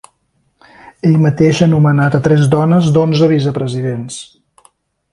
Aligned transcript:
Ell 1.09 1.17
mateix 1.25 1.61
ha 1.61 1.67
nomenat 1.75 2.17
a 2.19 2.21
tres 2.29 2.49
dones 2.57 2.91
d’onze 2.97 3.31
vicepresidents. 3.37 4.21